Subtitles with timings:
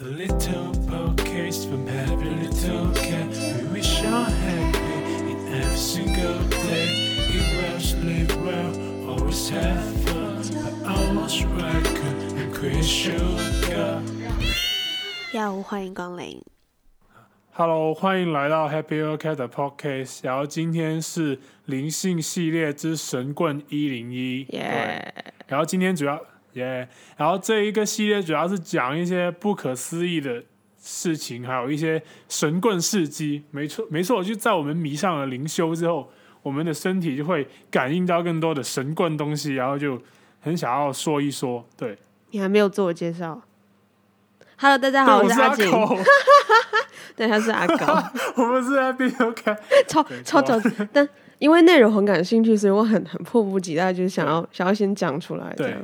[0.00, 3.28] A little podcast from every little cat.
[3.28, 6.88] We wish you happy in every single day.
[7.28, 8.72] You well, sleep well,
[9.10, 10.40] always have fun.
[10.54, 14.00] But always record and quit sugar.
[15.32, 16.42] 下午欢迎光临。
[17.52, 20.20] Hello，欢迎来到 Happy o Cat 的 Podcast。
[20.22, 24.46] 然后今天是灵性系列之神棍一零一！
[25.46, 26.18] 然后今天主要
[26.54, 30.42] 耶然后这一个系列主要是讲一些不可思议的
[30.80, 33.44] 事情，还有一些神棍事迹。
[33.50, 36.10] 没错，没错，就在我们迷上了灵修之后，
[36.42, 40.00] 我们的身体就会感应到更多的神棍东西，然后就
[40.40, 41.64] 很想要说一说。
[41.76, 41.98] 对，
[42.30, 43.42] 你还没有自我介绍。
[44.56, 45.98] Hello，大家好，我是阿是阿景，狗，
[47.16, 47.86] 对，他是阿狗，
[48.36, 49.58] 我们是 Happy o Cat。
[49.86, 50.60] 超超早，
[50.92, 55.74] 但因为内容很感兴趣，所以我很很迫不及待，就是想要想要先讲出来，对，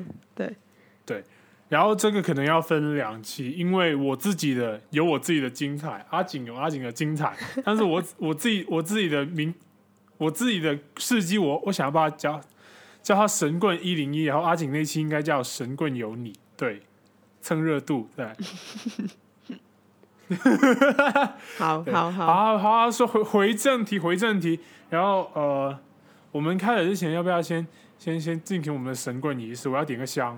[1.68, 9.52] 然后这个可能要分两期，因为我自己的有我自己的精彩，阿景有阿景的精彩，但是我我自己我自己的名，
[10.18, 12.40] 我自己的事迹，我我想要把它叫
[13.02, 16.82] 叫他神棍一零一，然后阿景那期应该叫神棍有你，对，
[17.40, 18.26] 蹭热度，对，
[21.58, 25.76] 好 好，好好好，说回回正题，回正题，然后呃，
[26.30, 27.66] 我们开始之前要不要先
[27.98, 29.68] 先先进行我们的神棍仪式？
[29.68, 30.36] 我要点个香。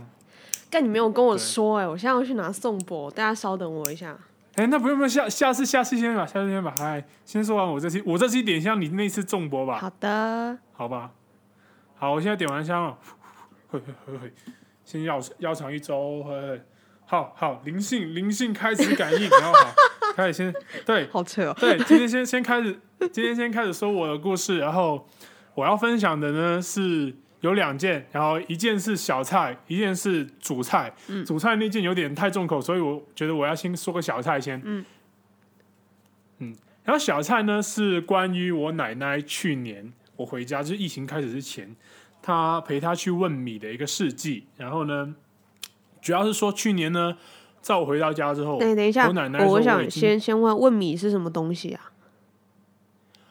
[0.70, 4.16] 但你没有跟我对说，哎，我现在要去拿宋博，大家稍等我一下。
[4.56, 6.74] 哎，那不用不用，下下次下次先吧，下次先吧。
[6.76, 11.12] 嗨，先说完我这期，我这期点香，你那次重播吧，好的，好吧？
[11.96, 12.98] 好，我现在点完香了，
[13.70, 14.32] 嘿嘿嘿嘿，
[14.84, 16.62] 先绕绕长一周，嘿嘿，
[17.06, 19.74] 好好灵性灵性开始感应，然后好
[20.16, 21.56] 开始先对好扯哦。
[21.58, 22.80] 对，今天先先开始，
[23.12, 25.06] 今天先开始说我的故事，然后
[25.54, 30.92] 我要分享的呢是有两件，然后一件是小菜，一件是主菜。
[31.24, 34.60] 主菜那件有点太重口，所以我觉得我要先说个小菜先。
[34.64, 34.84] 嗯
[36.38, 41.76] 嗯然后小菜呢是关于我奶奶去年我回家，就是疫情开始之前，
[42.22, 44.46] 她陪她去问米的一个事迹。
[44.56, 45.14] 然后呢，
[46.00, 47.16] 主要是说去年呢，
[47.60, 51.92] 在我回到家之后，等等一下，我奶奶我我想先先问问米是什么东西啊？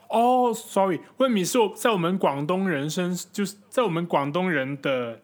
[0.09, 5.19] 哦、s o r r y 问米是我在我们广东人身，就是在我们广东人的，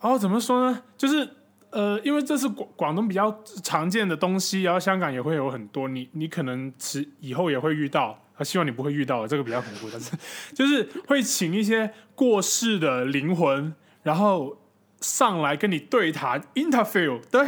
[0.00, 0.82] 哦，怎么说呢？
[0.96, 1.28] 就是
[1.70, 10.12] 呃，因为这是广广东比较常见的东西，然后香港也会有很多，你你可能迟以后也会遇到，啊，希望你不会遇到，这个比较恐怖，但是
[10.54, 14.56] 就是会请一些过世的灵魂，然后
[15.00, 17.40] 上来跟你对谈，interview，对，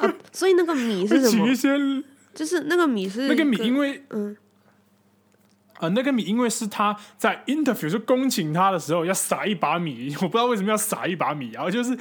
[0.00, 1.54] 啊，所以那个米是什么请一？
[1.54, 4.36] 些就是那个米是那个米，因为嗯，
[5.80, 11.98] 呃，那个米因为是他在 interview 就恭请他的时候要撒一把米， 我不知道为什么要撒一把米，然后就是，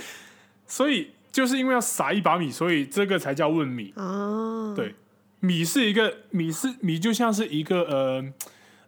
[0.65, 3.93] 所以就是因为要撒一把米，所以这个才叫问米。
[3.97, 4.95] 啊，对
[5.41, 8.33] 米是一个米是米，就像是一个呃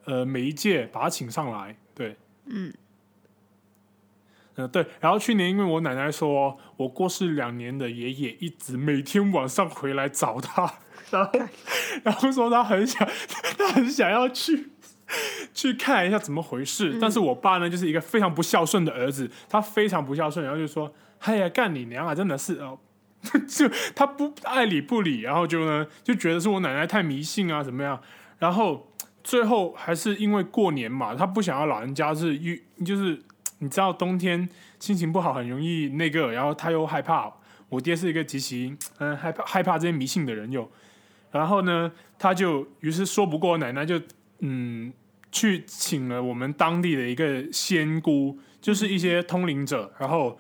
[0.06, 1.76] 呃媒介，把他请上来。
[1.94, 2.16] 对，
[2.46, 2.74] 嗯，
[4.56, 4.86] 呃对。
[5.02, 10.74] 然后去年因为我奶奶说我过世两年的爷爷一直每天晚上回来找他，
[11.12, 11.32] 然后
[12.04, 13.08] 然后说他很想
[13.58, 14.70] 他很想要去。
[15.54, 22.14] 去看一下怎么回事，但是我爸呢，就是一个非常不孝顺的儿子，他非常不孝顺，然后就说：“哎呀，干你娘啊！
[22.14, 22.78] 真的是哦，
[23.48, 28.00] 就他不爱理不理，然后就呢就觉得是我奶奶太迷信啊，怎么样？
[28.40, 28.92] 然后
[29.24, 33.20] 最后还是因为过年嘛，他不想要老人家是遇，就是
[33.60, 34.48] 你知道冬天
[34.80, 37.34] 心情不好很容易那个，然后他又害怕。
[37.70, 40.72] 我爹是一个极其嗯害怕害怕这些迷信的人又，
[41.32, 44.00] 然后呢，他就于是说不过我奶奶就
[44.40, 44.92] 嗯
[45.32, 50.40] 去请了我们当地的一个仙姑，就是一些通灵者，然后。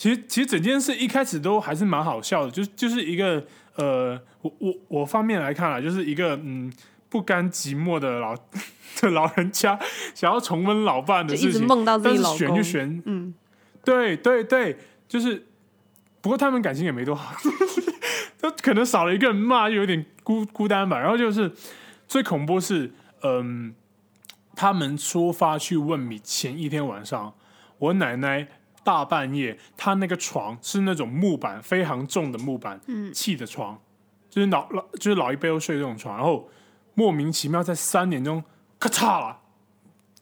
[0.00, 3.44] 其实，其实整件事一开始都还是蛮好笑的，就是就是一个
[3.74, 6.72] 呃，我我我方面来看啊，就是一个嗯
[7.08, 8.32] 不甘寂寞的老
[9.02, 9.76] 的老人家
[10.14, 13.34] 想要重温老伴的事情，直梦到自但是选己老公，就选，嗯，
[13.84, 14.76] 对对对，
[15.08, 15.48] 就是，
[16.20, 17.34] 不过他们感情也没多好，
[18.40, 21.00] 都可能少了一个人骂，就有点孤孤单吧。
[21.00, 21.50] 然后就是
[22.08, 23.74] 最恐怖是，嗯，
[24.56, 27.34] 他们出发去问米前一天晚上，
[27.78, 28.48] 我奶奶
[28.82, 33.78] 大半夜，她那个床是那种木板非常重的木板，嗯砌的床，
[34.30, 36.48] 就是老老就是老一辈都睡这种床，然后
[36.94, 38.42] 莫名其妙在三点钟
[38.78, 39.40] 咔嚓了，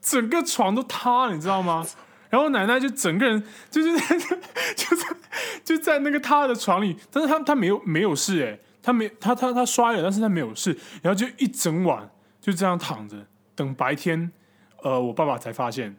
[0.00, 1.87] 整个床都塌了，你知道吗？
[2.29, 4.19] 然后奶奶就整个人 就是在
[4.75, 5.17] 就在
[5.65, 12.09] 就在那个塌的床里，但是她她没有没有事诶，她没他他他摔了，但是他没有事，然后就一整晚
[12.41, 13.17] 就这样躺着，
[13.56, 14.31] 等白天，
[14.81, 15.97] 呃，我爸爸才发现，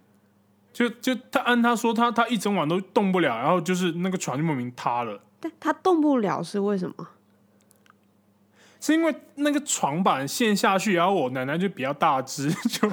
[0.71, 7.09] 就就他按他说他他一整晚都动不了，然后就是那个床就莫名塌了，但他动不了是为什么？
[8.79, 12.89] 是因为那个床板陷下去，然后我奶奶就比较大只，就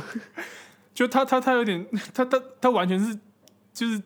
[0.93, 3.17] 就他他他有点，他他他完全是
[3.73, 4.03] 就是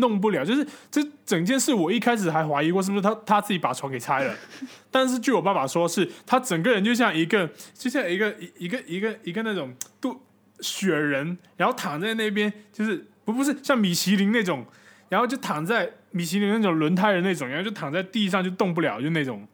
[0.00, 4.34] 弄不了，就是这整件事我一开始还怀疑过是不是他他自己把床给拆了，
[4.90, 10.20] 但是据我爸爸说是他整个人就像一个就像一个一一个一个一个那种杜
[10.60, 14.66] 雪人，然后躺在那边就是不不是像米其林那种，
[15.08, 19.46] 然后就躺在米其林那种轮胎的那种，然后就躺在地上就动不了，就那种。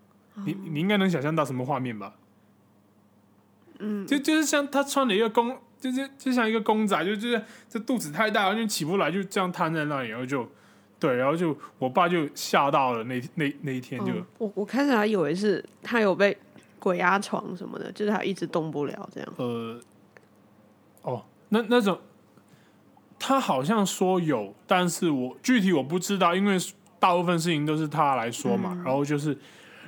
[0.44, 2.12] 你你应该能想象到什么画面吧？
[3.78, 5.58] 嗯，就就是像他穿了一个公，
[5.91, 10.49] 就是就像一个公仔，就就是这肚子太大，完全起不来，就这样瘫在那里，然后就
[10.99, 16.37] 对，然后就我爸就吓到了，那那那一天就我我开始还以为是他有被
[16.79, 19.33] 鬼压床什么的，就是他一直动不了这样。
[19.37, 19.81] 呃，
[21.03, 21.99] 哦，那那种
[23.19, 26.56] 他好像说有，但是我具体我不知道，因为
[26.99, 29.37] 大部分事情都是他来说嘛，然后就是。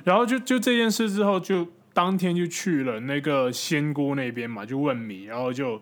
[0.05, 5.23] 然后就就这件事之后，就当天就去了那个仙姑那边嘛，就问米。
[5.23, 5.81] 然后就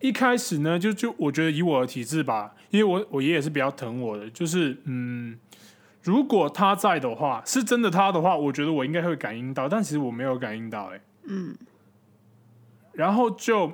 [0.00, 5.38] 一开始呢，就就我觉得以我的体质吧，因为我我爷爷是比较疼我的，就是嗯，
[6.02, 11.56] 如果他在的话，是真的他的话，我觉得我应该会感应到，但其实我没有感应到，哎，嗯。
[12.92, 13.72] 然后就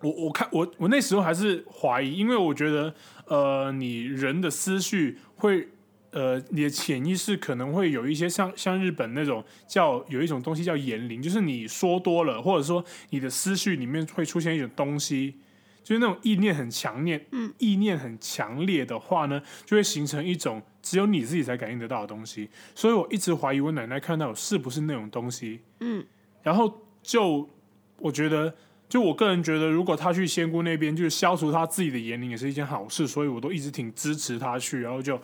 [0.00, 2.94] 我我看我我那时候还是怀疑，因为我觉得
[3.26, 5.68] 呃，你人的思绪会。
[6.12, 15.36] 呃，你的潜意识可能会有一些像像日本那种叫有一种东西叫言灵，就是你说多了，或者说你的思绪里面会出现一种东西，
[15.82, 22.50] 就是那种意念很强烈，嗯，意念很强烈的话呢，就会形成一种只有你自己才感应得到的东西。
[22.74, 26.04] 所以我一直怀疑我奶奶看到是不是那种东西，嗯，
[26.42, 27.48] 然后就
[27.96, 28.54] 我觉得，
[28.86, 35.18] 就我个人觉得，如果他去仙姑那边，就是消除他自己的言灵，也是一件好事，所以我都一直挺支持他去，然后就。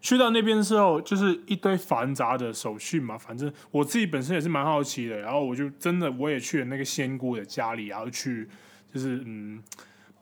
[0.00, 3.18] 去到那边的时候，就是一堆繁杂的手续嘛。
[3.18, 8.48] 反正我自己本身也是蛮好奇的，然后我就真的我也去了那个仙姑的家里，然后去
[8.92, 9.62] 就是嗯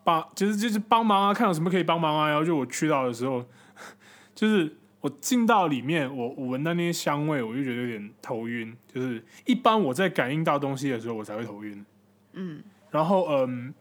[0.03, 2.29] 帮，就是就是帮忙啊，看有什么可以帮忙啊。
[2.29, 3.45] 然后就我去到的时候，
[4.35, 8.77] 就是我进到里面，我我闻到那些香味，我就觉得有点头晕。
[8.93, 11.87] 就是一般我在感应到东西的时候，我才会头晕。
[12.33, 13.73] 嗯，然后嗯，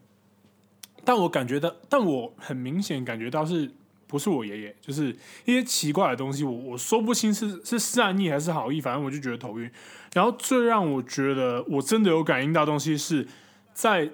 [1.04, 3.72] 但我感觉到，但我很明显感觉到是。
[4.08, 5.14] 不是我爷爷，就是
[5.44, 9.70] 一些奇怪的东西，我我说不清是是善意还是好意，反正我就觉得头晕。
[10.14, 13.28] 然后最让我觉得我真的有感应到东西，是
[13.72, 14.10] 在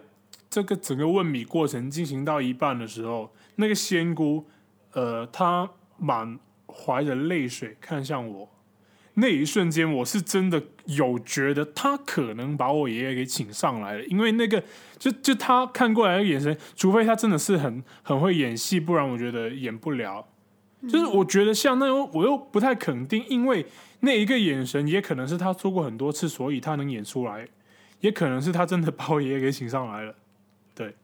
[0.50, 4.46] 这个整个问米过程进行到一半的时候，那个仙姑，
[4.92, 8.50] 呃，她满怀着泪水看向我。
[9.14, 14.62] 那一瞬间，我是真的有觉得他可能把我爷爷给请上来了，因为那个
[14.98, 20.26] 就就他看过来的眼神，除非他真的是很很会演戏，不然我觉得演不了。
[20.88, 23.64] 就是我觉得像那种，我又不太肯定，因为
[24.00, 27.46] 那一个眼神也可能是他做过很多次，所以他能演出来，
[28.00, 30.14] 也可能是他真的把我爷爷给请上来了。
[30.74, 30.94] 对，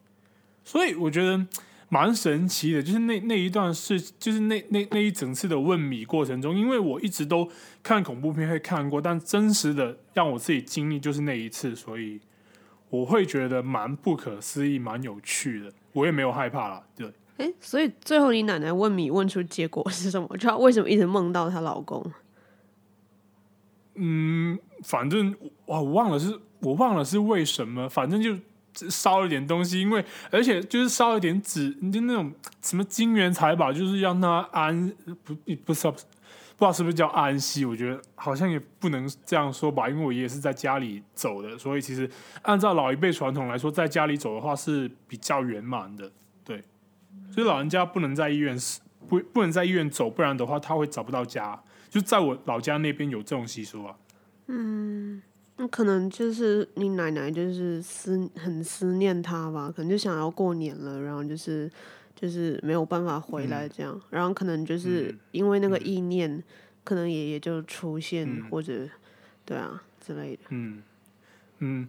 [0.65, 1.47] 所以我觉得。
[1.93, 7.51] 蛮神奇的，就是那那一段是，就是那那那一整次的问米过程中，因为我一直都
[7.83, 12.21] 看恐怖片会看过，但真实的让我自己经历就是那一次，所以
[12.91, 16.87] 我会觉得蛮不可思议、蛮有趣的，我也没有害怕了。
[16.95, 20.29] 对，哎，所以最后你奶奶问米问出结果是什么？
[20.37, 22.09] 就她为什么一直梦到她老公？
[23.97, 25.35] 嗯，反正
[25.67, 28.37] 我我忘了是，我忘了是为什么，反正就。
[28.75, 34.93] 烧了点东西，因为而且就是烧了点纸，就那种什么金元财宝，就是让他安
[35.25, 35.35] 不
[35.65, 36.05] 不是不知
[36.59, 37.65] 道是不是叫安息？
[37.65, 42.09] 我觉得好像也不能这样说吧，因为我爷爷是在家里走的，所以其实
[42.43, 46.11] 按照老一辈传统来说，在家里走的话是比较圆满的，
[46.45, 46.63] 对。
[47.33, 48.57] 所以老人家不能在医院
[49.09, 51.61] 不不能在医院走，不然的话他会找不到家。
[51.89, 53.97] 就在我老家那边有这种习俗啊。
[54.49, 55.23] 嗯。
[55.63, 61.71] 那可能就是你奶奶就是思很思念他吧，可能就想要过年了，然后就是
[62.17, 66.43] 就是没有办法回来这样，然后可能就是因为那个意念，
[66.83, 68.89] 可能爷爷就出现或者
[69.45, 70.45] 对啊之类的。
[70.49, 70.83] 嗯
[71.59, 71.87] 嗯，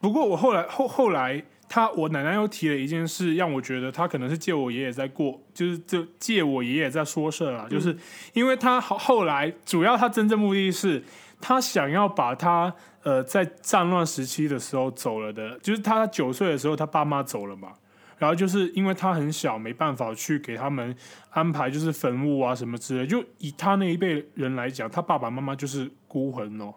[0.00, 7.94] 不过我后来后后来他我奶奶又提了一件事，让我觉得他可能是借我爷爷在过，就是就借我爷爷在说事啊，就是
[8.32, 11.02] 因为他后后来主要他真正目的是
[11.38, 12.74] 他想要把他。
[13.02, 17.72] 呃，在战乱时期的时候走了的，就是他九岁的时候，他爸妈走了嘛。
[18.18, 20.94] 然后就是因为他很小，没办法去给他们
[21.30, 23.06] 安排，就是坟墓啊什么之类。
[23.06, 26.74] 就以他那一辈人来讲，他爸爸妈妈就是孤魂哦，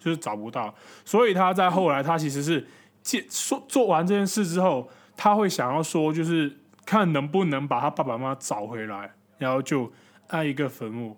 [0.00, 0.74] 就是找不到。
[1.04, 2.66] 所以他在后来，他其实是
[3.00, 9.92] 借说做完这件事之后，他会想要说，就是看能不能把他爸爸妈妈找回来，然后就
[10.26, 11.16] 安一个坟墓。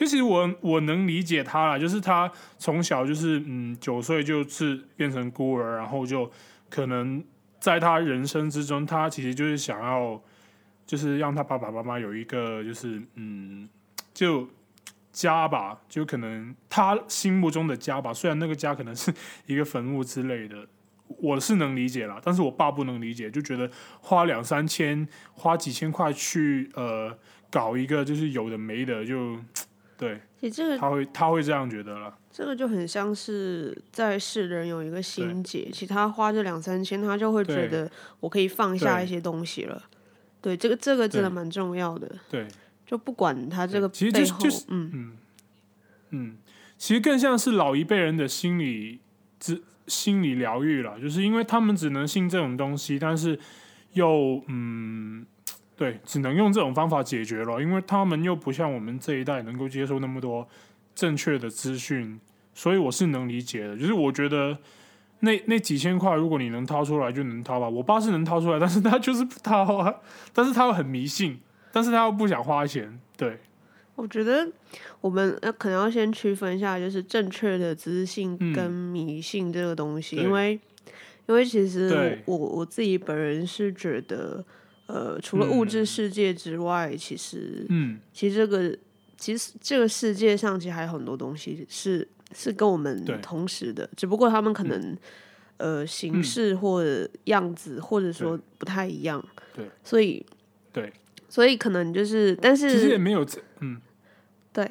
[0.00, 6.30] 其实我我能理解他啦，就是他从小就是嗯九岁就是变成孤儿，然后就
[6.70, 7.22] 可能
[7.58, 10.18] 在他人生之中，他其实就是想要
[10.86, 13.68] 就是让他爸爸妈妈有一个就是嗯
[14.14, 14.48] 就
[15.12, 19.12] 家吧，就可能他心目中的家吧，虽然那个家可能是
[19.44, 20.66] 一个坟墓之类的。
[21.18, 23.68] 我是能理解啦，但是我爸不能理解，就觉得
[24.00, 27.12] 花两三千、花几千块去呃
[27.50, 29.36] 搞一个就是有的没的，就
[30.00, 32.16] 对其实这个他会他会这样觉得了。
[32.32, 37.90] 这个就很像是在世的人有一个心结，其他花这两三千，他就会觉得
[38.20, 39.82] 我可以放下一些东西了。
[40.40, 42.48] 对，这个这个真的蛮重要的，对，
[42.86, 45.16] 就不管他这个其实就背后，是就是嗯，
[46.10, 46.36] 嗯，
[46.78, 49.00] 其实更像是老一辈人的心理
[49.38, 53.38] 之心理疗愈了，就是因为他们只能信这种东西，但是
[53.92, 55.26] 又嗯。
[55.80, 60.46] 对，只能用这种方法解决了，因为他们又不像我们这一代能够接受那么多
[60.94, 62.20] 正确的资讯，
[62.52, 63.74] 所以我是能理解的。
[63.74, 64.58] 就是我觉得
[65.20, 67.66] 那那几千块，如果你能掏出来就能掏吧。
[67.66, 69.94] 我爸是能掏出来，但是他就是不掏啊，
[70.34, 71.40] 但是他又很迷信，
[71.72, 73.00] 但是他又不想花钱。
[73.16, 73.38] 对，
[73.94, 74.46] 我觉得
[75.00, 80.60] 我们要可能要先区分一下，就是正确的资讯嗯跟迷信这个东西，对因为
[81.26, 84.44] 因为其实我我自己本人是觉得，
[84.92, 85.86] 呃，除了物质嗯。
[85.86, 88.76] 世界之外，其实嗯，其实这个
[89.16, 94.96] 其实这个世界上其实还有很多东西是是跟我们同时的，只不过他们可能、
[95.58, 96.24] 呃形嗯。
[96.24, 100.24] 式或者样子，或者说不太一样，对，所以
[100.72, 100.92] 对，
[101.28, 103.80] 所以可能就是，但是其实也没有正嗯，
[104.52, 104.68] 对。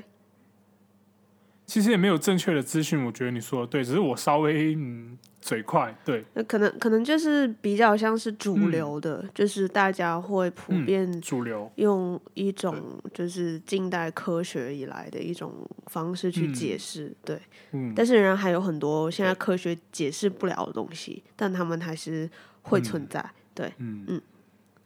[1.69, 12.75] 其实也没有正确的资讯，我觉得你说的对，只是我稍微嗯嘴快，对，那可能可能就是比较像是主嗯流的，就是大家会普嗯遍主流，用一种
[13.13, 15.53] 就是近代科学以来的一种
[15.85, 17.39] 方式去嗯解释，对。
[17.73, 22.27] 嗯，但是仍然还有很多现在科学解释不了的东西，但他们还是
[22.63, 23.23] 会存在。
[23.53, 24.05] 对，嗯。
[24.07, 24.21] 嗯。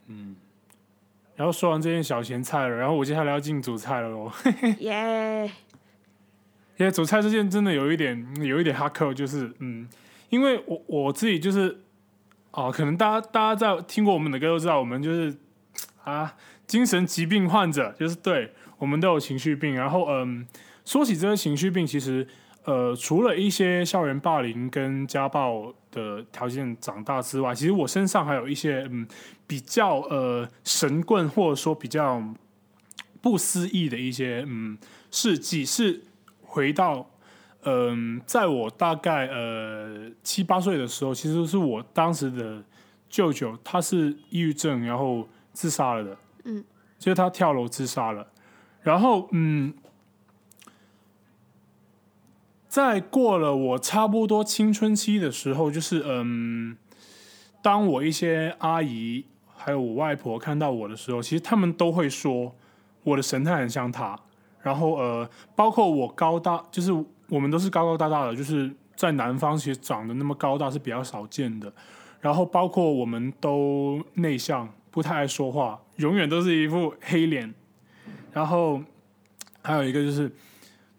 [0.08, 0.36] 嗯。
[1.36, 4.30] 然后说完这件小咸菜了，然后我接下来要进主菜了喽。
[4.78, 5.50] 耶、
[6.76, 9.88] 因为主菜这件真的有一点有一点哈扣，就是嗯，
[10.28, 11.80] 因为我我自己就是
[12.50, 15.36] 哦，可能大家大家在听过我们的歌都知道，我们就是
[16.02, 16.34] 啊
[16.66, 19.76] 精神疾病患者，就是对我们都有情绪病。
[19.76, 20.44] 然后嗯，
[20.84, 22.26] 说起这些情绪病，其实
[22.64, 29.06] 呃，除了一些校园霸凌跟家暴的条件长大之外，其实我身上还有一些嗯
[29.46, 32.20] 比较呃神棍或者说比较
[33.20, 34.76] 不思议的一些嗯
[35.12, 36.02] 事迹是。
[36.54, 37.04] 回到，
[37.64, 42.62] 嗯、在我大概呃七八岁的时候，其实是我当时的
[43.08, 46.16] 舅舅，他是抑郁症，然后自杀了的。
[46.44, 46.64] 嗯，
[46.96, 48.28] 就是他跳楼自杀了。
[48.82, 49.74] 然后，嗯，
[52.68, 56.76] 在过了我差不多青春期的时候，就是嗯，
[57.62, 59.24] 当我一些阿姨
[59.56, 62.54] 还有我外婆看到我的时候，其实他们都会说
[63.02, 64.20] 我的神态很像他。
[64.64, 66.90] 然后呃，包括我高大，就是
[67.28, 71.72] 我们都是高高大大的，就是在南方其实长得那么高大是比较少见的。
[72.20, 77.52] 然后包括我们都内向，不太爱说话，永远都是一副黑脸。
[78.32, 78.80] 然后
[79.62, 80.32] 还有一个就是，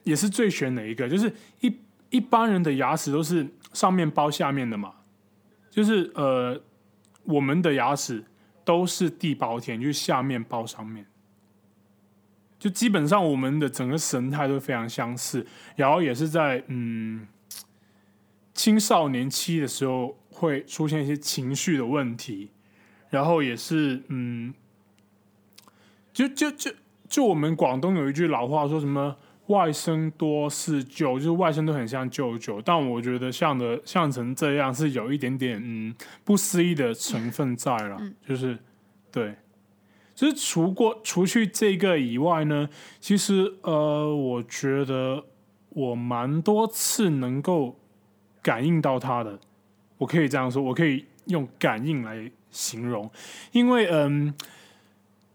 [0.03, 1.75] 也是最悬的一个，就是一
[2.11, 4.93] 一般人的牙齿都是上面包下面的嘛，
[5.71, 6.61] 就是呃，
[7.23, 8.23] 我们的牙齿
[8.63, 11.03] 都是地包天，就是下面包上面。
[12.57, 15.45] 就基本上我们的整个神态都非常相似，
[15.75, 17.27] 然后也是在嗯
[18.53, 22.49] 青少年期的时候会出现一些情绪的问题，
[23.09, 24.53] 然后也是嗯，
[26.13, 26.71] 就就就
[27.07, 29.15] 就我们广东有一句老话说什么
[29.47, 35.93] 外甥多似舅，就是外甥都很像舅舅，但我觉得像的像成这样是有一点点嗯
[36.23, 38.57] 不思议的成分在了，就是
[39.11, 39.35] 对。
[40.15, 42.69] 其实除过除去这个以外呢，
[43.01, 45.25] 其实呃，我觉得
[45.69, 47.77] 我蛮多次能够
[48.41, 49.37] 感应到他的，
[49.97, 53.11] 我可以这样说，我可以用感应来形容，
[53.51, 54.33] 因为嗯，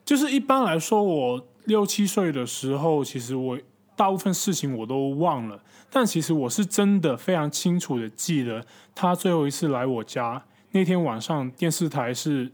[0.03, 3.59] 就是一般来说，我六七岁的时候，其实我
[3.95, 12.51] 大部分事情我都忘了，但其实我是真的非常清楚的记得他最后一次来我家那天晚上，电视台是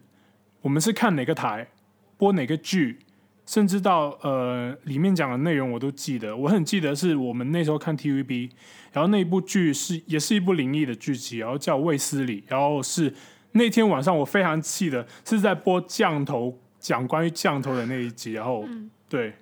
[0.63, 1.69] 我们是看哪个台。
[2.17, 2.99] 播哪个剧，
[3.45, 6.37] 甚至到呃里面讲的内容我都记得。
[6.37, 8.51] 我很记得是我们那时候看 TVB，
[8.93, 13.13] 然后那一部剧是也是一部灵异的剧集，然后叫《卫斯理》，然后是
[13.53, 18.65] 那天晚上我非常气的是在播降头讲关于降头的那一集，然后、
[19.09, 19.33] 对。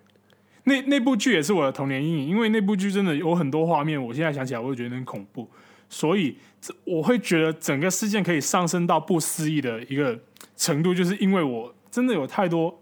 [0.66, 5.46] 那那部剧也是我的童年阴影，因为那部剧真的有很多画面，我现在想起来我会觉得很恐怖，
[5.90, 6.38] 所以
[6.84, 10.18] 我会觉得整个事件可以上升到不思议的一个
[10.56, 12.80] 程度，就是因为我真的有太多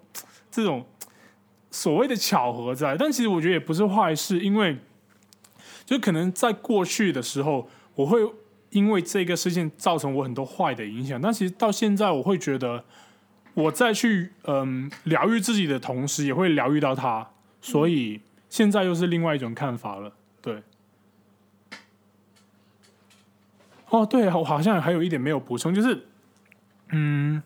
[0.51, 0.87] 这种
[1.71, 4.79] 所谓的巧合在，但其实我觉得也不是坏事，因为
[5.85, 8.21] 就可能在过去的时候，我会
[8.71, 12.85] 因为这个事件造成我很多坏的影响，但其实到现在我会觉得。
[13.55, 17.29] 我再去嗯疗愈自己的同时，也会疗愈到他，
[17.61, 20.11] 所以现在又是另外一种看法了。
[20.41, 20.63] 对，
[23.91, 26.07] 哦，对，我好像还有一点没有补充，就是
[26.93, 27.43] 嗯，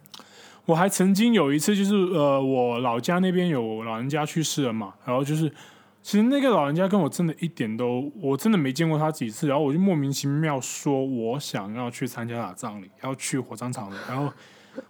[0.66, 5.48] 我还曾经有一次，就是呃，我老家那边有老人家去世了嘛，然后就是
[6.02, 14.30] 其实那个老人家跟我真的一点都，我真的没见过他几次，然后我就莫名其妙说我想要去参加他葬礼，要去火葬场的，然后。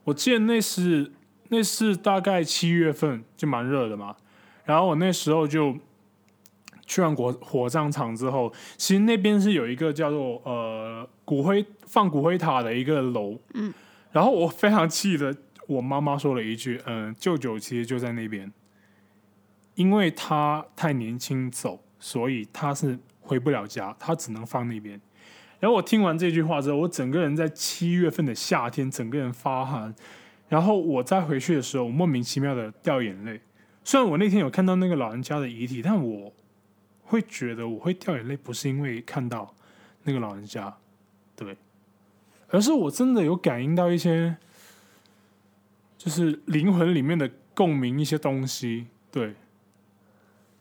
[0.02, 1.12] 我记得那是
[1.50, 4.16] 那是大概七月份，就蛮热的嘛。
[4.64, 5.76] 然后我那时候就
[6.84, 13.38] 去完火火葬场之后，其实那边是有一个叫做呃骨灰放骨灰塔的一个楼。
[13.54, 13.72] 嗯。
[14.10, 15.32] 然后我非常气的，
[15.66, 18.52] 我妈妈说了一句：“嗯，舅舅其实就在那边，
[19.74, 25.00] 因为他太年轻走，所以他是回不了家，他只能放那边。”
[25.58, 29.94] 然后我听完这句话之后，我整个人在七月份的夏天，整个人发寒。
[30.48, 33.40] 然后我再回去的时候，莫名其妙的掉眼泪。
[33.82, 36.32] 虽然我那天有看到那个老人家的遗体，但我
[37.02, 39.54] 会觉得我会掉眼泪，不是因为看到
[40.04, 40.76] 那个老人家，
[41.34, 41.56] 对，
[42.48, 44.36] 而是我真的有感应到一些，
[45.96, 48.86] 就是灵魂里面的共鸣，一些东西。
[49.10, 49.34] 对，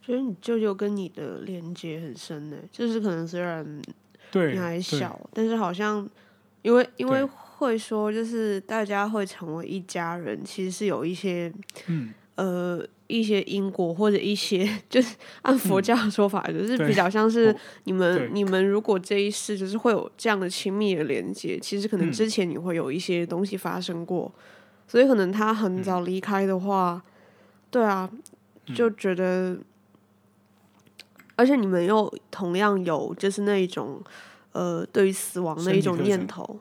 [0.01, 3.81] 觉得你舅舅跟你的连接很深呢，就是可能虽然。
[4.33, 6.05] 你还小，但是好像，
[6.61, 11.49] 因为因为会说，就是大家会成为一家人，其实是有一些，
[11.87, 24.29] 嗯，呃，一些因果或者一些， 就是按佛教的说法，就是比较像是你们你们如果这一世就是会有这样的亲密的连接，其实可能之前你会有一些东西发生过，
[24.87, 27.03] 所以可能他很早离开的话，
[27.69, 28.09] 对啊，
[28.75, 29.57] 就觉得。
[31.37, 34.01] 而且你们又同样有就是那一种，
[34.53, 36.57] 呃，对于死亡的一种念头，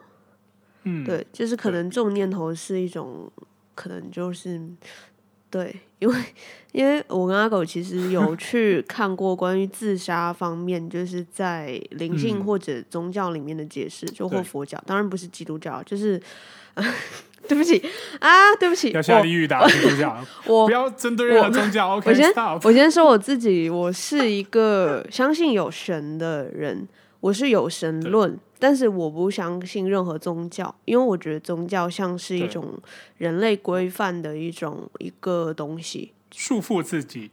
[0.83, 3.31] 嗯，对，就是可能这种念头是一种，
[3.77, 4.61] 可能就是
[5.55, 6.15] 对，因为
[6.73, 16.21] 因为我跟阿狗其实有 去看过关于自杀方面，就是在灵性或者宗教里面的解释，就或佛教，当然不是基督教，就是。
[17.47, 17.81] 对不起
[18.21, 21.97] 啊，对不起，要下地狱打宗教， 我不要针对任何宗教。
[21.99, 26.89] OK，我先我先说我自己，我是一个相信有神的人，
[27.25, 32.79] 我是有神论，但是我不相信任何宗教，因为我觉得宗教像是一种
[33.17, 37.31] 人类规范的一种一个东西，束缚自己。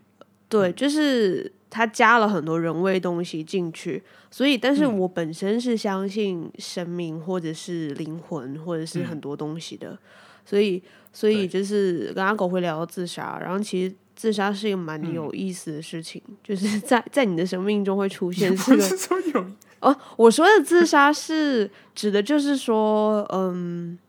[0.47, 4.01] 对，就是他加了很多人为东西进去。
[4.29, 9.99] 所以，但是我本身是相信生命，或者是灵魂，或者是很多东西的。
[10.45, 18.55] 所以，所以就是跟阿狗会聊到自杀，然后其实自杀是一个蛮有意思的事情，就是在在你的生命中会出现。
[18.55, 19.45] 是说有
[19.81, 23.99] 哦，我说的自杀是指的，就是说，嗯，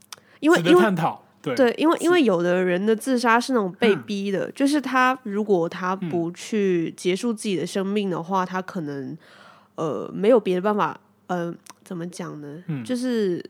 [0.40, 9.18] 因为因为探讨对对，因为因为有的人的自杀是那种被逼的，就是他如果他不去结束自己的生命的话，他可能。
[9.74, 12.62] 呃，没有别的办法，呃，怎么讲呢？
[12.84, 13.42] 就是，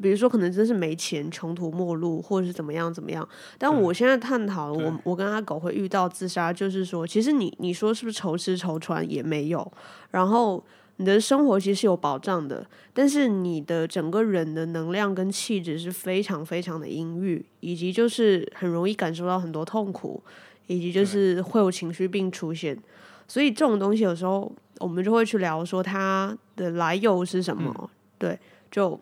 [0.00, 3.28] 比如说，可能真是没钱，穷途末路，或者是怎么样怎么样。
[3.58, 9.70] 但我现在探讨，我我跟阿狗会遇到自杀，就是说，其实你你说是不是愁吃愁穿也没有，
[10.10, 10.64] 然后
[11.00, 20.22] 你的生活其实是有保障的，但是你的整个人的能量跟气质是非常非常的阴郁，以及就是很容易感受到很多痛苦，
[20.66, 22.78] 以及就是会有情绪病出现。
[23.26, 28.38] 所以这种东西有时候我们就会去聊说它的来由是什么，对，
[28.70, 29.00] 就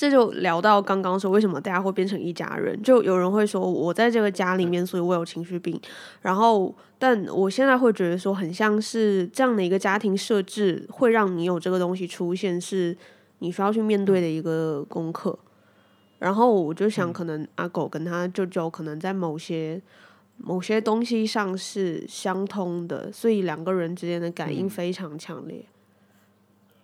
[0.00, 5.78] 这就聊到刚刚说为什么大家会变成一家人，就有人会说我在这个家里面，所以我有情绪病，
[6.22, 12.96] 然后但我现在会觉得说很像是这样的一个家庭设置会让你有这个东西出现，是
[13.40, 15.38] 你需要去面对的一个功课，
[16.18, 19.82] 然后我就想可能阿狗跟他舅舅可能在某些。
[20.42, 25.62] 某些东西上是相通的，所以两个人之间的感应非常强烈。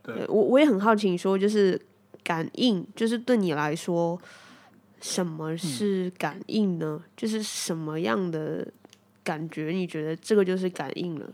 [0.02, 1.80] 对，我我也很好奇，说就是
[2.26, 4.20] 感应，就是对你来说，
[5.00, 7.00] 什么是感应呢？
[7.16, 8.66] 就是什么样的
[9.22, 9.70] 感觉？
[9.70, 11.32] 你觉得这个就是感应了？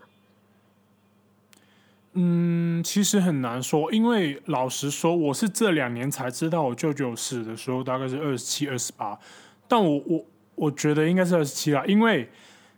[2.12, 9.18] 嗯，其实很难说，因为老实说，我是这两年才知道我舅舅死的时候大概是二十七、二十八，
[9.66, 10.26] 但我我。
[10.55, 12.28] 我觉得应该是二十七啦，因为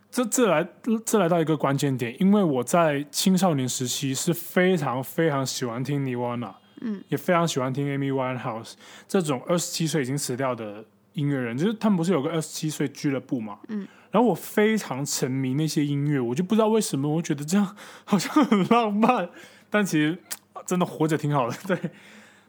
[0.09, 0.65] 这这来
[1.05, 8.73] 这来到一个关键点，因为我在青少年时期是非常非常喜欢听 Nirvana，嗯，也非常喜欢听 Amy Winehouse
[9.07, 10.83] 这种二十七岁已经死掉的
[11.13, 19.29] 音乐人，就是他们不是有个二十七岁俱乐部嘛，嗯，然后我非常沉迷那些音乐，我就不知道为什么，我觉得这样好像很浪漫，
[19.69, 20.17] 但其实
[20.65, 21.91] 真的活着挺好的，对，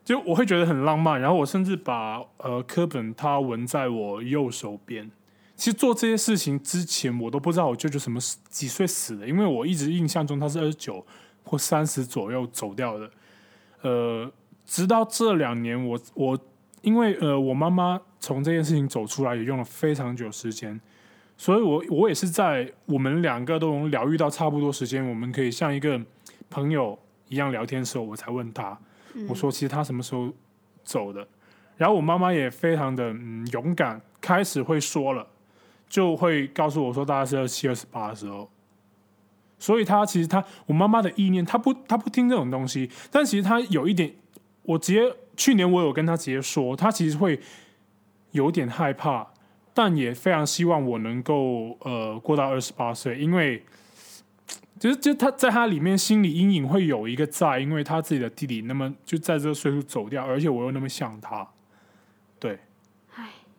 [0.04, 5.10] 就我会觉得很浪漫，然后我甚至把呃课本他纹在我右手边。
[5.54, 11.06] 其实做这些事情之前，我都不知道我舅舅什么几岁死的，因为我一直印象中他是二十九
[11.44, 13.08] 或三十左右走掉的。
[13.86, 14.32] 呃，
[14.64, 16.38] 直到这两年，我我
[16.82, 20.80] 因为呃我妈妈从这件事情走出来，也用了非常久时间，
[21.36, 26.00] 所以我我也是在我们两个都能疗愈到差不多时间，我们可以像一个
[26.50, 28.76] 朋友一样聊天的时候，我才问他，
[29.28, 30.32] 我说其实他什么时候
[30.82, 31.26] 走的？
[31.76, 35.26] 然后我妈妈也非常的嗯勇敢，开始会说了。
[35.88, 38.50] 就会告诉我说，大概是二七、二十八的时候，
[39.58, 44.14] 所以他其实他我妈妈的意念，他不他不听这种东西，但其实他有一点，
[44.62, 47.40] 我直接去年我有跟他直接说，他其实会
[48.32, 49.26] 有点害怕，
[49.72, 53.64] 但也非常希望我能够呃过到二十八岁，因为
[54.78, 61.48] 就是就他在他里面心理阴影会有一个在，因为他自己的弟弟那么就在这个岁数走掉，而且我又那么像他，
[62.38, 62.58] 对。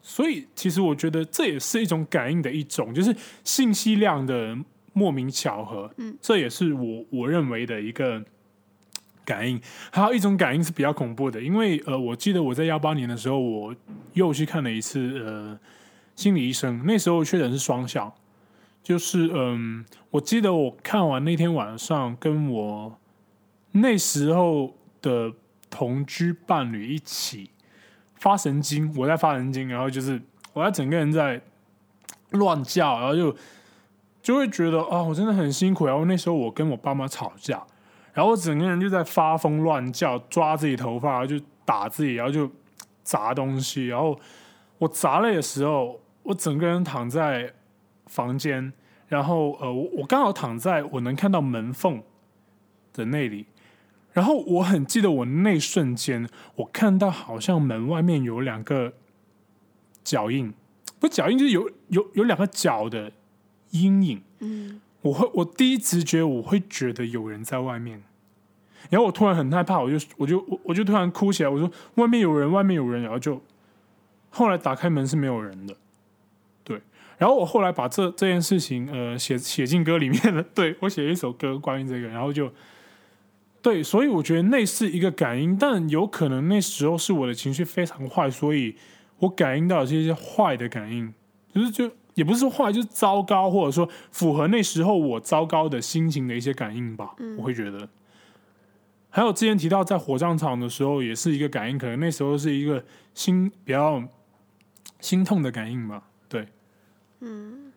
[0.09, 4.57] 所以，其实我觉得这也是一种感应的一种，就是信息量的
[4.97, 5.91] 莫名巧合。
[5.97, 8.23] 嗯，这也是我我认为的一个
[9.23, 9.61] 感应。
[9.91, 13.75] 还有一种感应是比较恐怖的，因为呃，我记得我在幺八年的时候，我
[14.13, 15.59] 又去看了一次呃
[16.15, 18.11] 心理医生，那时候确诊是双向，
[18.81, 22.97] 就是嗯，我记得我看完那天晚上，跟我
[23.73, 25.31] 那时候的
[25.69, 27.51] 同居伴侣一起。
[28.19, 30.19] 发神经，我在发神经，然后就是
[30.51, 31.39] 我在整个人在
[32.31, 33.29] 乱叫，然后就
[34.27, 35.85] 就会觉得啊，我真的很辛苦。
[35.85, 37.65] 然后那时候我跟我爸妈吵架，
[38.11, 42.51] 然后我整个人就在发疯乱叫，抓自己头发，然后就打自己，然后就
[43.03, 43.87] 砸东西。
[43.87, 44.19] 然后
[44.79, 47.53] 我砸了的时候，我整个人躺在
[48.07, 48.73] 房间，
[49.07, 52.03] 然后呃，我我刚好躺在我能看到门缝
[52.91, 53.45] 的那里。
[54.11, 58.91] 然后我很记得我那瞬间，我看到好像门外面有两个
[60.03, 60.53] 脚印，
[60.99, 63.13] 不脚印就是有有有两个脚的
[63.71, 64.21] 阴影。
[64.39, 68.03] 嗯，我会我第一直觉我会觉得有人在外面，
[68.89, 73.41] 然后我突然很害怕，我就我就我我就突然哭起来，我说外面有人，外面有人，然后就
[74.29, 75.75] 后来打开门是没有人的，
[76.63, 76.81] 对。
[77.17, 82.51] 然后我后来把这这件事情呃写写进歌里面了， 对我写了一首歌关于这个，然后就。
[83.59, 88.73] 对，所以我觉得那是一个感应，但有可能那时候是我的情绪非常坏，所以
[89.17, 91.13] 我感应到这些坏的感应，
[91.53, 97.15] 就是就也不是说坏，就是糟糕，或者说符合那时候我糟糕的心情的一些感应吧。
[97.37, 97.87] 我会觉得，
[99.11, 104.03] 还有之前提到在火葬场的时候，也是一个感应，可能那时候是一个心比较
[104.99, 106.09] 心痛的感应吧。
[106.27, 106.47] 对，
[107.19, 107.71] 嗯。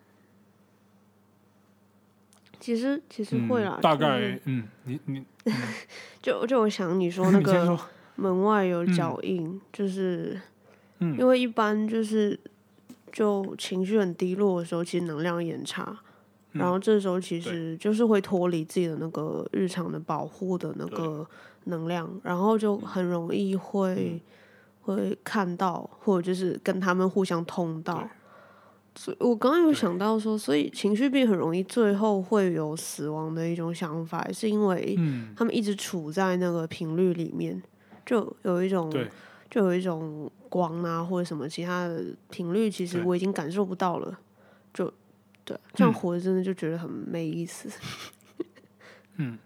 [2.59, 5.25] 其实其实会啦，大概嗯，你你
[6.21, 7.79] 就就我想你说那 个
[8.17, 10.41] 门外有脚印，就是
[10.99, 12.39] 因为一般就是
[13.13, 15.97] 就情绪很低落的时候，其实能量也差，
[16.53, 21.27] 然后这时候其实就是会脱离自己的那个日常的保护的那个
[21.65, 24.21] 能量，然后就很容易会
[24.83, 28.09] 会看到或者就是跟他们互相通道。
[28.97, 34.99] 所以我刚刚有想到说，所以情绪病很容易最后会有死亡的一种想法，是因为
[35.37, 37.63] 他们一直处在那个频率里面，
[38.05, 38.91] 就有一种，
[39.51, 44.19] 就有一种光啊或者什么其他的频率，其实我已经感受不到了，
[44.73, 44.91] 就
[45.45, 47.69] 对，这样活着真的就觉得很没意思。
[49.17, 49.39] 嗯，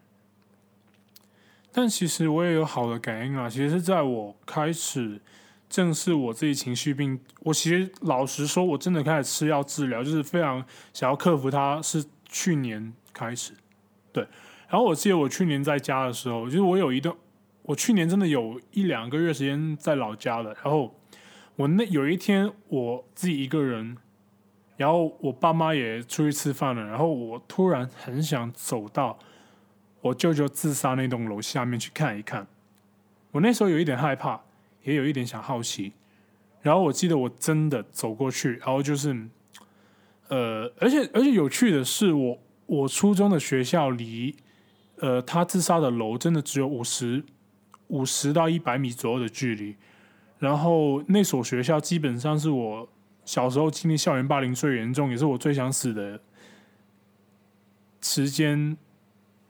[1.73, 5.21] 但其实我也有好的感应啊，其实是在我开始。
[5.67, 11.83] 正视我自己情绪病，我其实老实说，我真的开始吃药治疗，就是非常想要克服它。
[11.83, 13.55] 是去年开始，
[14.13, 14.23] 对。
[14.69, 17.17] 然后我记得我去年在家的时候，就是我有一段，
[17.65, 20.55] 我去年真的有一两个月时间在老家了。
[20.63, 20.95] 然后
[21.57, 23.97] 我那有一天我自己一个人，
[24.77, 29.19] 然后我爸妈也出去吃饭了，然后我突然很想走到
[30.01, 32.47] 我舅舅自杀那栋楼下面去看一看。
[33.33, 34.41] 我那时候有一点害怕。
[34.85, 35.95] 也有一点小好奇，
[36.61, 39.29] 然后我记得我真的走过去，然后就是，
[40.29, 44.37] 呃，而且而且有趣的是，我我初中的学校离
[44.99, 47.25] 呃他自杀的楼真的只有五十
[47.89, 49.77] 五十到一百米左右的距离，
[50.39, 52.89] 然后那所学校基本上是我
[53.25, 56.21] 小时候经历校园霸凌最严重，也是我最想死的
[58.01, 58.77] 时间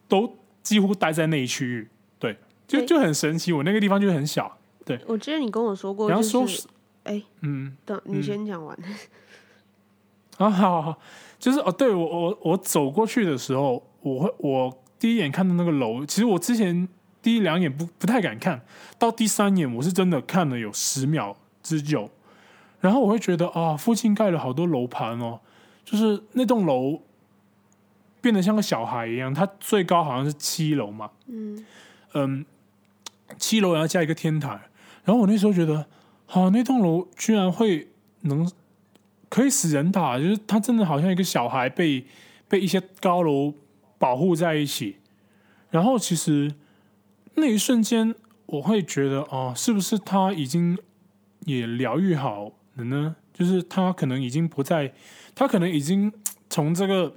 [0.09, 3.53] 都几乎待在那一区域，对，就诶就很神奇。
[3.53, 6.69] 我那个地方就很小，对我记得你跟我说过，然后说就是
[7.05, 8.77] 哎，嗯，等你先讲完。
[10.39, 10.99] 啊，好好好，
[11.39, 16.89] 就是哦，对我我我走过去的时候，我会我第一眼看到那个楼，其实我之前
[17.25, 18.61] 第一两眼不不太敢看，
[18.99, 22.11] 到第三眼我是真的看了有十秒之久，
[22.81, 25.41] 然后我会觉得啊，附近盖了好多楼盘哦，
[25.87, 27.01] 就是那栋楼
[28.21, 31.65] 变得像个小孩一样，它最高好像是七楼嘛，嗯
[32.13, 32.45] 嗯，
[33.39, 34.51] 七楼然后加一个天台，
[35.05, 35.87] 然后我那时候觉得，
[36.27, 37.89] 好、那栋楼居然会
[38.21, 38.47] 能
[39.31, 42.05] 可以死人打，就是它真的好像一个小孩被
[42.49, 43.55] 被一些高楼
[43.99, 44.97] 保护在一起。
[45.71, 46.55] 然后其实
[47.35, 48.15] 那一瞬间，
[48.47, 50.79] 我会觉得，哦，是不是他已经
[51.41, 53.17] 也疗愈好了呢？
[53.33, 54.95] 就是他可能已经不再，
[55.35, 56.13] 他可能已经
[56.49, 57.17] 从这个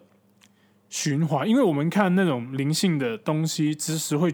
[0.90, 4.34] 循环，因为我们看那种灵性的东西，知识会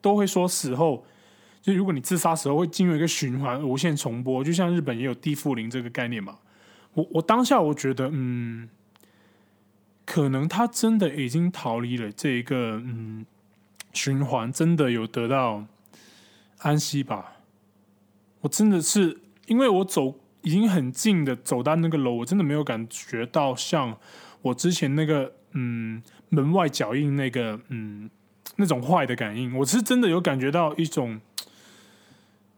[0.00, 1.04] 都会说死后，
[1.60, 6.38] 就如果你自杀死后会进入一个循环，无限重播，就像日本也有地缚灵这个概念嘛。
[6.94, 8.68] 我我当下我觉得，嗯，
[10.06, 13.26] 可能他真的已经逃离了这一个嗯
[13.92, 15.64] 循环，真的有得到
[16.58, 17.36] 安息吧。
[18.40, 23.98] 我真的是因为我走已经很近的走到那个楼，我真的没有感觉到像
[24.42, 28.08] 我之前那个嗯门外脚印那个嗯
[28.56, 31.20] 那种坏的感应，我是真的有感觉到一种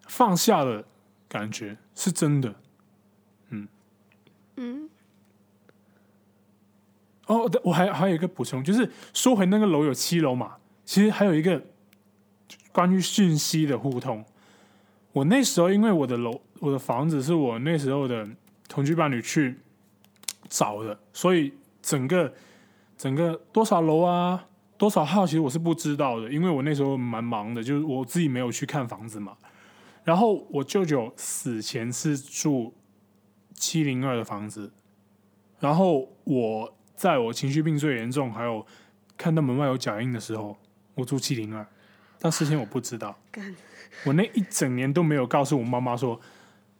[0.06, 0.84] 放下的
[1.28, 2.54] 感觉，是真的。
[3.48, 3.68] 嗯
[4.56, 4.90] 嗯
[7.26, 10.56] 哦，对我还还有一个补充，就是说回那个楼有七楼嘛，
[10.90, 11.62] 其实还有一个
[12.72, 14.24] 关于讯息的互通。
[15.12, 18.28] 我那时候因为我的楼我的房子是我那时候的
[18.68, 19.60] 同居伴侣去
[20.48, 22.34] 找的，所以整个
[22.98, 29.36] 整个多少楼啊，多少号，其实我是不知道的，因为我那时候蛮忙的，就是我自己没有去看房子嘛。
[30.02, 32.74] 然后我舅舅死前是住
[33.54, 34.72] 七零二的房子，
[35.60, 38.66] 然后我在我情绪病最严重，还有
[39.16, 40.56] 看到门外有脚印的时候，
[41.00, 41.66] 我住七零二，
[42.20, 43.18] 但事先我不知道，
[44.04, 46.20] 我那一整年都没有告诉我妈妈说，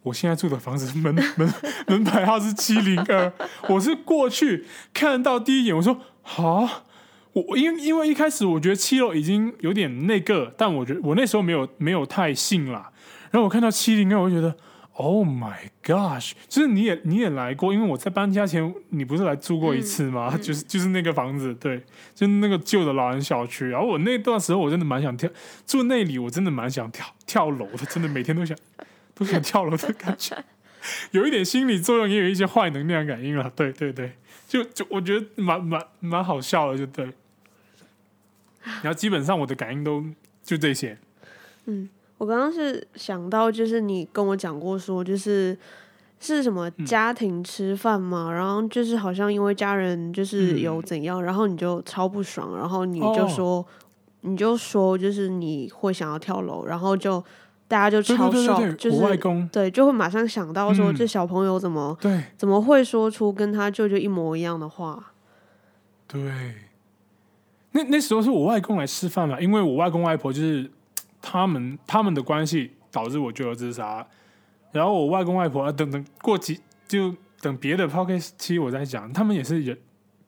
[0.02, 1.52] 我现在住的房子门门
[1.87, 3.33] 门牌号是七零二，
[3.68, 6.85] 我是过去看到第一眼，我说好。
[7.33, 12.90] 我我因为因为一开始我觉得七楼已经有点那个，但我觉得我那时候没有没有太信啦。
[13.30, 14.56] 然后我看到七零二，我就觉得
[15.02, 16.32] Oh my gosh！
[16.46, 20.36] 就是你也你也来过，因为我在搬家前，你不是来住过一次吗？
[20.36, 21.78] 就是就是那个房子，对，
[22.14, 23.66] 就是那个旧的老人小区。
[23.68, 25.30] 然后我那段时候我真的蛮想跳
[25.66, 28.54] 住那里，我真的蛮想跳跳楼的，真的每天都想
[29.16, 30.36] 都想跳楼的感觉，
[31.12, 33.50] 有一点心理作用，也有一些坏能量感应了。
[33.56, 34.12] 对对对，
[34.46, 37.06] 就就我觉得蛮蛮蛮好笑的，就对。
[38.82, 40.04] 然后基本上我的感应都
[40.44, 40.98] 就这些，
[42.20, 45.56] 我刚刚是想到，就是你跟我讲过说，就是
[46.18, 53.26] 是什么家庭吃饭嘛，然后就是好像因为家人就是有怎样，然后你就超不爽，然后你就哦。
[53.26, 53.66] 说，
[54.20, 57.24] 你就说就是你会想要跳楼，然后就
[57.66, 60.94] 大家就对超爽就是外是公对，就会马上想到说，嗯。
[60.94, 62.22] 这小朋友怎么对。
[62.37, 65.12] 怎么会说出跟他舅舅一模一样的话？
[66.06, 66.20] 对，
[67.72, 70.70] 那那时候是我外公来吃饭嘛，因为我外公外婆就是
[71.20, 74.06] 他们他们的关系导致我舅舅自杀，
[74.72, 79.78] 然后我外公外婆啊等等过几就等别的 pocket 期我再讲，他们也是人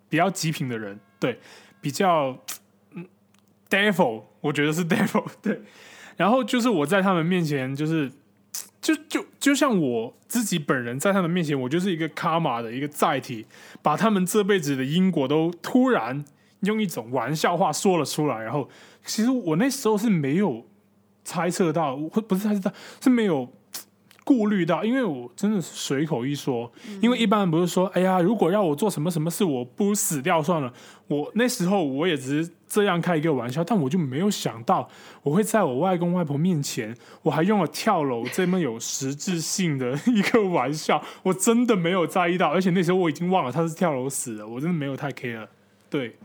[0.09, 1.39] 比较极品的人，对，
[1.81, 2.39] 比较
[2.95, 3.07] 嗯
[3.69, 5.61] devil，我觉得是 devil，对，
[6.17, 8.11] 然后就是我在他们面前就是。
[8.83, 13.47] 就就就像我自己本人在他们面前，我就是一个卡玛的一个载体，
[13.81, 16.25] 把他们这辈子的因果都突然
[16.63, 18.43] 用一种玩笑话说了出来。
[18.43, 18.69] 然后，
[19.05, 20.67] 其实我那时候是没有
[21.25, 23.49] 猜测到，或不是猜测到，是没有
[24.25, 26.71] 顾虑到，因为我真的是随口一说。
[27.01, 30.73] 因为一般人不是说，哎呀，如果让我做什么什么事，我不如死掉算了。
[31.09, 34.89] 我那时候我也只是这样开一个玩笑，但我就没有想到
[35.23, 45.49] 我会在我外公外婆面前，我还用了跳楼这么有实质性的一个玩笑，我真的没有在意到，而且那时候我已经忘了他是跳楼死的，我真的没有太 care。
[45.91, 46.17] 对，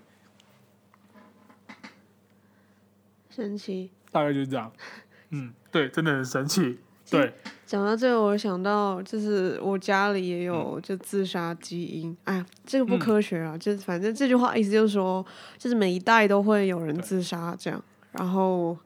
[3.30, 3.90] 神奇。
[4.12, 4.72] 大概就是这样。
[5.32, 6.80] 嗯，对，真的很神奇。
[7.10, 7.34] 对，
[7.66, 10.44] 讲到这个，我想到就是我家里也嗯。
[10.44, 15.26] 有就自杀基因，哎呀，这个不科学啊，就是反正这句话意思就是说，
[15.58, 18.78] 就是每一代都会有人自杀这样，然后。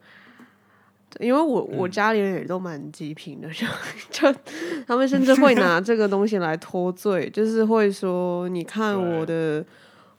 [1.20, 3.68] 因为我我嗯家里人也都蛮极品的， 就
[4.10, 4.40] 就
[4.88, 9.64] 他们甚至会拿这个东西来脱罪，就是会说，你看我的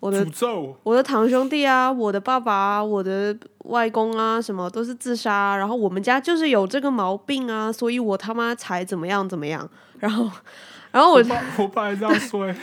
[0.03, 3.35] 我的诅咒，我的堂兄弟啊，我的爸爸啊，我的
[3.67, 9.69] 外公啊，什么都是自杀啊、然后我们家就是有这个毛病啊，所以我他妈才怎么样怎么样。
[10.01, 10.29] 然后，
[10.91, 11.23] 然后我
[11.57, 12.57] 我，爸还这样说、 欸，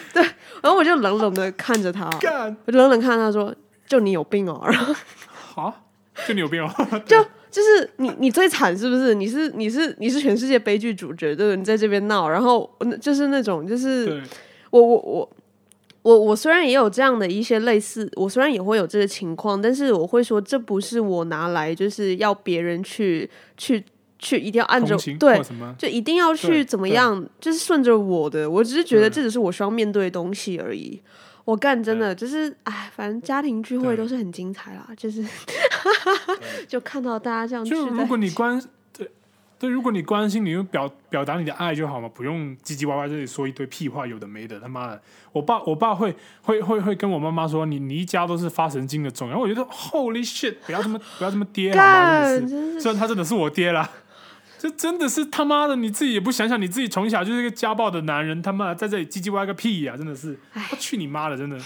[0.62, 2.10] 然后我就冷冷的看着他，
[2.66, 3.56] 我就冷冷看他说
[3.88, 4.94] ：“就你有病哦。”然后
[5.32, 5.74] 好，
[6.28, 6.70] 就你有病哦，
[7.08, 9.14] 就就是你你最惨是不是？
[9.16, 11.56] 你是你是你是全世界悲剧主角，对不对？
[11.56, 14.22] 你在这边闹，然后就是那种就是，
[14.72, 15.30] 我我我
[16.02, 23.84] 我我虽然也有这样的一些类似，我虽然也会有这个情况，但是我会说这不是我拿来就是要别人去去
[24.18, 25.42] 去一定要按着对。
[25.78, 31.02] 就一定要去怎么样，就是顺着我的，我只是觉得这只是我需要面对的东西而已。
[31.46, 35.26] 我干真的就是，哎，反正家庭聚会都是很精彩啦，就是
[36.68, 38.62] 就看到大家这样就如果你关
[39.60, 45.02] 对对，如果你关心，你就表表达你的爱就好嘛，不用唧唧歪歪这里说一堆屁话，有的没的，他妈的！
[45.34, 52.24] 我爸我爸会会会会跟我妈妈说，你你一家都是发神经的种，然后我觉得 Holy shit，不要这么不要这么爹好吗？
[52.24, 53.90] 真的是虽然他真的是我爹啦。
[54.60, 61.58] 这真的是他妈的，你自己也不想想，你自己从小就是一个家暴的男人，他妈在这里唧唧歪歪个屁呀、真的是，我去你妈的，真的，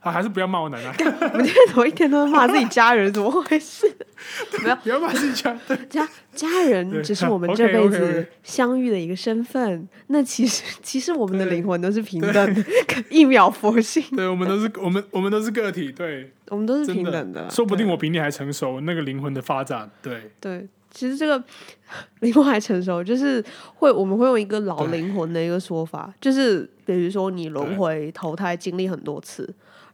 [0.00, 0.94] 啊，还是不要骂我奶奶，
[1.32, 3.86] 我们今天怎么一天都在骂自己家人，怎么回事？
[4.82, 5.54] 不要骂自己家，
[5.90, 12.64] 家家人只是我们这辈子相遇的一个身份，那其实 其实我们的灵魂都是平等的，
[13.10, 17.48] 一秒佛性，对我们都是我们我们都是个体，对，我们都是平等的啦。
[17.50, 20.66] 说不定我比你还成熟，那个灵魂的发展，对，对，
[20.98, 21.40] 其实这个
[22.20, 23.44] 灵魂还成熟，就是
[23.76, 29.48] 会我们会用一个老灵魂的一个说法，就是比如说你轮回投胎经历很多次，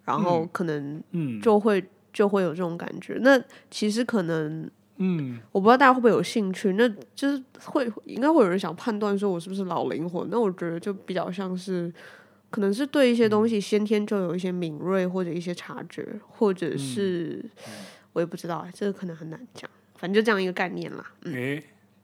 [0.05, 0.49] 然后嗯。
[0.51, 3.19] 可能嗯，就会就会有这种感觉。
[3.21, 3.39] 那
[3.71, 10.27] 其实可能嗯，我不知道大家会不会有兴趣，那就是会应该会有人想判断说我是不是老灵魂。
[10.31, 11.93] 那我觉得就比较像是，
[12.51, 13.31] 可能是对一些嗯。
[13.31, 16.55] 东西先天就有一些敏锐或者一些察觉，或嗯。
[16.55, 17.45] 者是、
[18.15, 19.69] 我也不知道，这个可能很难讲。
[19.97, 21.05] 反正就这样一个概念啦。
[21.25, 21.63] 诶，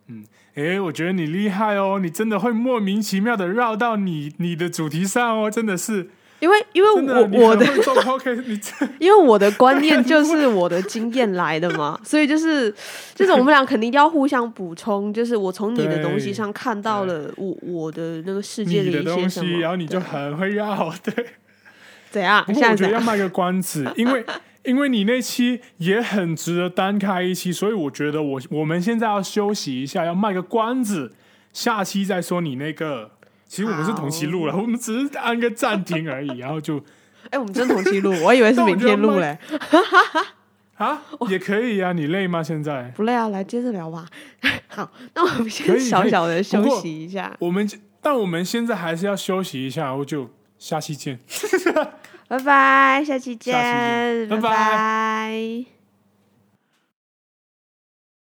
[0.09, 0.24] 嗯，
[0.55, 6.09] 诶，我觉得你厉害哦，你真的会莫名其妙的绕到你你的主题上哦，真的是，
[6.40, 7.66] 因为因为我我的
[8.98, 12.74] 因为我的观念 就是我的经验来的嘛，所以就是
[13.14, 21.26] 就是我们俩肯定要互相补充，就是我从你的东西上看到了我我的那个世界里的一些什么，东西，然后你就很会绕，对。
[22.11, 22.44] 怎样？
[22.44, 23.00] 不过我觉得要？
[23.00, 24.24] 卖个关子，因为
[24.64, 31.12] 因为你那期也很值得单开一期，所以我觉得我我们现在要休息一下，要卖个关子，
[31.53, 33.12] 下期再说你那个。
[33.46, 36.79] 其实我们是同期录了，我们只是按个暂停而已，然后就
[37.31, 39.37] 哎、我们真同期录，我以为是明天录 嘞，
[40.77, 42.44] 啊 也可以啊，你累吗？
[42.44, 44.07] 现在不累啊，来接着聊吧。
[44.68, 47.68] 好，那我们可先以小小的休息一下，我们
[48.01, 51.18] 但我们现在还是要休息一下，然后就下期见。
[52.31, 55.80] 拜拜，下期见，拜拜